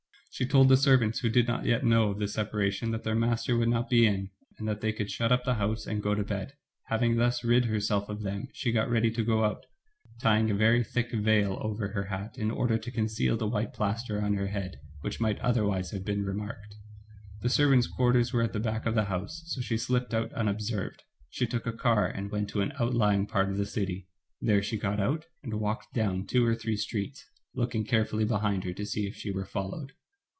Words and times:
She 0.33 0.45
told 0.45 0.69
the 0.69 0.77
servants, 0.77 1.19
who 1.19 1.29
did 1.29 1.45
not 1.45 1.65
yet 1.65 1.83
know 1.83 2.09
of 2.11 2.17
the 2.19 2.25
separa 2.25 2.71
tion, 2.71 2.91
that 2.91 3.03
their 3.03 3.13
master 3.13 3.57
would 3.57 3.67
not 3.67 3.89
be 3.89 4.07
in 4.07 4.29
and 4.57 4.65
that 4.65 4.79
they 4.79 4.93
could 4.93 5.11
shut 5.11 5.29
up 5.29 5.43
the 5.43 5.55
house 5.55 5.85
and 5.85 6.01
go 6.01 6.15
to 6.15 6.23
bed. 6.23 6.53
Having 6.85 7.17
thus 7.17 7.43
rid 7.43 7.65
herself 7.65 8.07
of 8.07 8.21
them, 8.21 8.47
she 8.53 8.71
got 8.71 8.89
ready 8.89 9.11
to 9.11 9.25
go 9.25 9.43
out, 9.43 9.65
tying 10.21 10.49
a 10.49 10.55
very 10.55 10.85
thick 10.85 11.11
veil 11.11 11.57
over 11.61 11.89
her 11.89 12.05
hat 12.05 12.37
in 12.37 12.49
order 12.49 12.77
to 12.77 12.91
conceal 12.91 13.35
the 13.35 13.45
white 13.47 13.73
plaster 13.73 14.21
on 14.21 14.33
her 14.35 14.47
head, 14.47 14.77
which 15.01 15.19
might 15.19 15.37
otherwise 15.41 15.91
have 15.91 16.05
been 16.05 16.23
remarked. 16.23 16.75
The 17.41 17.49
servants* 17.49 17.85
quarters 17.87 18.31
were 18.31 18.41
at 18.41 18.53
the 18.53 18.59
back 18.61 18.85
of 18.85 18.95
the 18.95 19.05
house, 19.11 19.43
so 19.47 19.59
she 19.59 19.77
slipped 19.77 20.13
out 20.13 20.31
unobserved. 20.31 21.03
She 21.29 21.45
took 21.45 21.67
a 21.67 21.73
car 21.73 22.07
and 22.07 22.31
went 22.31 22.49
to 22.51 22.61
an 22.61 22.71
outlying 22.79 23.27
part 23.27 23.49
of 23.49 23.57
the 23.57 23.65
city. 23.65 24.07
There 24.39 24.63
she 24.63 24.77
got 24.77 24.99
out 24.99 25.25
and 25.43 25.59
walked 25.59 25.93
down 25.93 26.25
two 26.25 26.45
or 26.45 26.55
three 26.55 26.77
streets, 26.77 27.25
looking 27.53 27.83
carefully 27.83 28.23
behind 28.25 28.63
her 28.63 28.71
to 28.73 28.85
see 28.85 29.05
if 29.05 29.15
she 29.17 29.29
were 29.29 29.45
followed. 29.45 29.91